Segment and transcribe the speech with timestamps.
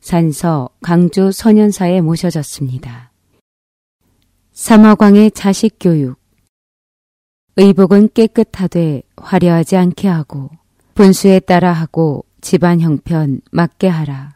[0.00, 3.10] 산서 강주 선현사에 모셔졌습니다.
[4.52, 6.18] 삼화광의 자식 교육
[7.56, 10.50] 의복은 깨끗하되 화려하지 않게 하고
[10.94, 14.34] 분수에 따라 하고 집안 형편 맞게 하라.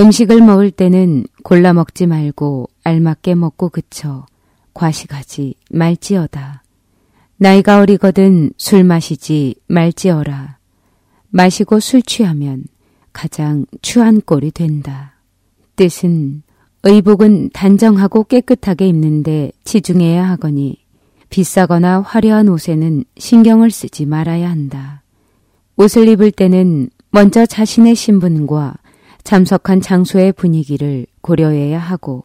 [0.00, 4.26] 음식을 먹을 때는 골라 먹지 말고 알맞게 먹고 그쳐
[4.72, 6.62] 과식하지 말지어다.
[7.36, 10.58] 나이가 어리거든 술 마시지 말지어라.
[11.30, 12.64] 마시고 술 취하면
[13.18, 15.14] 가장 추한 꼴이 된다.
[15.74, 16.44] 뜻은
[16.84, 20.76] 의복은 단정하고 깨끗하게 입는데 치중해야 하거니
[21.28, 25.02] 비싸거나 화려한 옷에는 신경을 쓰지 말아야 한다.
[25.74, 28.76] 옷을 입을 때는 먼저 자신의 신분과
[29.24, 32.22] 참석한 장소의 분위기를 고려해야 하고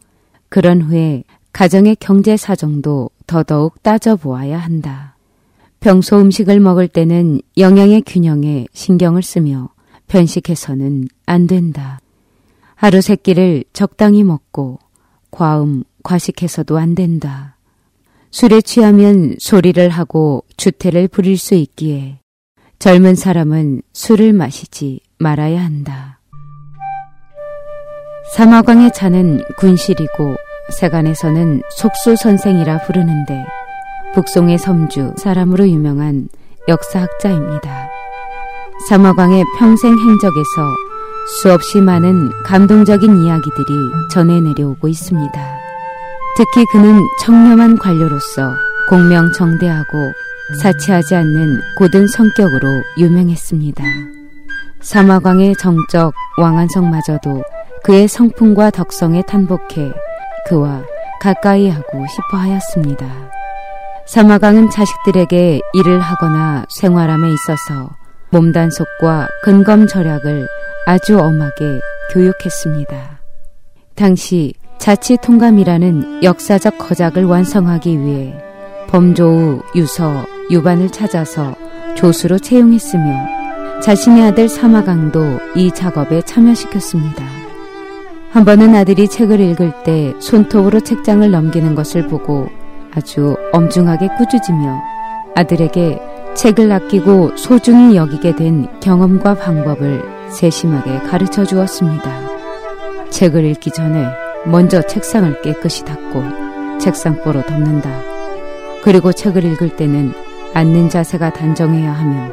[0.47, 5.15] 그런 후에 가정의 경제 사정도 더더욱 따져보아야 한다.
[5.79, 9.72] 평소 음식을 먹을 때는 영양의 균형에 신경을 쓰며
[10.13, 11.99] 편식해서는 안 된다.
[12.75, 14.77] 하루 세 끼를 적당히 먹고
[15.31, 17.57] 과음, 과식해서도 안 된다.
[18.29, 22.19] 술에 취하면 소리를 하고 주태를 부릴 수 있기에
[22.77, 26.19] 젊은 사람은 술을 마시지 말아야 한다.
[28.35, 30.35] 사마광의 차는 군실이고
[30.73, 33.43] 세간에서는 속수 선생이라 부르는데
[34.13, 36.29] 북송의 섬주 사람으로 유명한
[36.67, 37.92] 역사학자입니다.
[38.89, 40.75] 사마광의 평생 행적에서
[41.25, 43.73] 수없이 많은 감동적인 이야기들이
[44.11, 45.33] 전해 내려오고 있습니다.
[46.35, 48.53] 특히 그는 청렴한 관료로서
[48.89, 50.11] 공명정대하고
[50.61, 52.67] 사치하지 않는 고든 성격으로
[52.97, 53.83] 유명했습니다.
[54.81, 57.41] 사마광의 정적 왕한성마저도
[57.85, 59.93] 그의 성품과 덕성에 탄복해
[60.49, 60.83] 그와
[61.21, 63.07] 가까이 하고 싶어 하였습니다.
[64.07, 68.02] 사마광은 자식들에게 일을 하거나 생활함에 있어서
[68.33, 70.47] 몸단속과 근검 절약을
[70.87, 71.79] 아주 엄하게
[72.11, 73.21] 교육했습니다.
[73.93, 78.33] 당시 자치 통감이라는 역사적 거작을 완성하기 위해
[78.89, 81.55] 범조우, 유서, 유반을 찾아서
[81.95, 87.23] 조수로 채용했으며 자신의 아들 사마강도 이 작업에 참여시켰습니다.
[88.31, 92.49] 한 번은 아들이 책을 읽을 때 손톱으로 책장을 넘기는 것을 보고
[92.95, 94.81] 아주 엄중하게 꾸짖으며
[95.35, 102.03] 아들에게 책을 아끼고 소중히 여기게 된 경험과 방법을 세심하게 가르쳐 주었습니다.
[103.09, 104.07] 책을 읽기 전에
[104.45, 107.89] 먼저 책상을 깨끗이 닦고 책상보로 덮는다.
[108.83, 110.13] 그리고 책을 읽을 때는
[110.53, 112.31] 앉는 자세가 단정해야 하며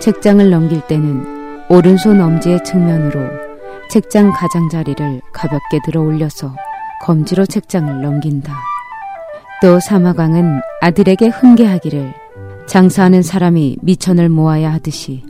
[0.00, 3.20] 책장을 넘길 때는 오른손 엄지의 측면으로
[3.90, 6.56] 책장 가장자리를 가볍게 들어 올려서
[7.02, 8.52] 검지로 책장을 넘긴다.
[9.60, 12.21] 또 사마광은 아들에게 훈계하기를
[12.66, 15.24] 장사하는 사람이 미천을 모아야 하듯이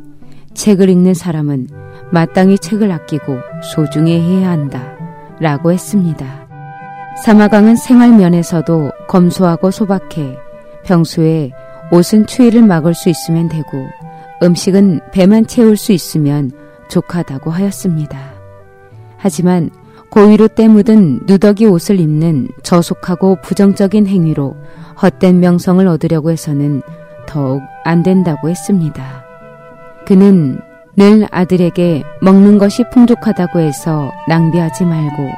[0.54, 1.68] 책을 읽는 사람은
[2.10, 3.38] 마땅히 책을 아끼고
[3.74, 4.82] 소중히 해야 한다.
[5.40, 6.46] 라고 했습니다.
[7.24, 10.36] 사마광은 생활면에서도 검소하고 소박해
[10.84, 11.50] 평소에
[11.90, 13.88] 옷은 추위를 막을 수 있으면 되고
[14.42, 16.52] 음식은 배만 채울 수 있으면
[16.88, 18.18] 족하다고 하였습니다.
[19.16, 19.70] 하지만
[20.10, 24.56] 고위로 때 묻은 누더기 옷을 입는 저속하고 부정적인 행위로
[25.00, 26.82] 헛된 명성을 얻으려고 해서는
[27.32, 29.24] 더욱 안 된다고 했습니다.
[30.06, 30.60] 그는
[30.96, 35.30] 늘 아들에게 먹는 것이 풍족하다고 해서 낭비하지 말고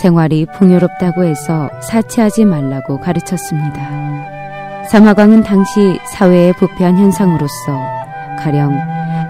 [0.00, 3.80] 생활이 풍요롭다고 해서 사치하지 말라고 가르쳤습니다.
[4.88, 7.80] 사마광은 당시 사회의 부패한 현상으로서
[8.38, 8.78] 가령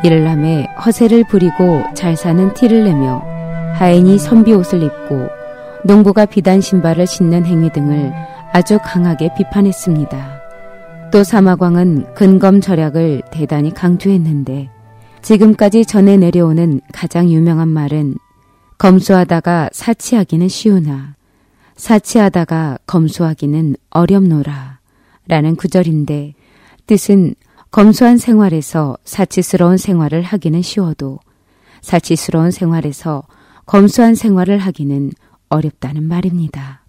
[0.05, 3.23] 일남에 허세를 부리고 잘 사는 티를 내며
[3.75, 5.29] 하인이 선비 옷을 입고
[5.85, 8.13] 농부가 비단 신발을 신는 행위 등을
[8.53, 10.42] 아주 강하게 비판했습니다.
[11.13, 14.71] 또 사마광은 근검 절약을 대단히 강조했는데
[15.21, 18.17] 지금까지 전해 내려오는 가장 유명한 말은
[18.79, 21.15] 검소하다가 사치하기는 쉬우나
[21.77, 24.79] 사치하다가 검소하기는 어렵노라
[25.29, 26.33] 라는 구절인데
[26.87, 27.35] 뜻은
[27.71, 31.21] 검소한 생활에서 사치스러운 생활을 하기는 쉬워도
[31.83, 33.23] 사치스러운 생활에서
[33.67, 35.13] 검소한 생활을 하기는
[35.51, 36.87] 어렵다는 말입니다.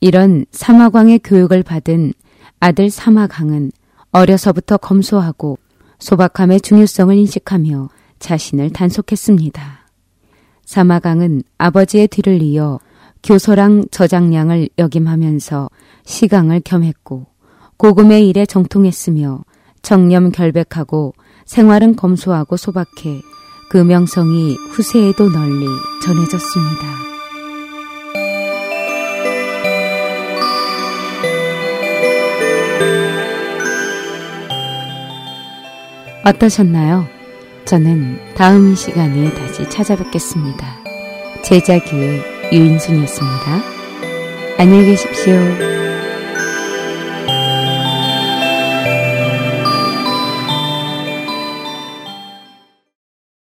[0.00, 2.12] 이런 사마광의 교육을 받은
[2.60, 3.72] 아들 사마강은
[4.10, 5.58] 어려서부터 검소하고
[5.98, 7.88] 소박함의 중요성을 인식하며
[8.18, 9.86] 자신을 단속했습니다.
[10.64, 12.78] 사마강은 아버지의 뒤를 이어
[13.22, 15.70] 교소랑 저장량을 역임하면서
[16.04, 17.26] 시강을 겸했고
[17.76, 19.44] 고금의 일에 정통했으며
[19.82, 21.14] 정념 결백하고
[21.46, 23.22] 생활은 검소하고 소박해
[23.70, 25.66] 그 명성이 후세에도 널리
[26.04, 27.07] 전해졌습니다.
[36.28, 37.08] 어떠셨나요?
[37.64, 40.66] 저는 다음 시간에 다시 찾아뵙겠습니다.
[41.42, 42.22] 제자기의
[42.52, 43.62] 유인순이었습니다.
[44.58, 45.77] 안녕히 계십시오.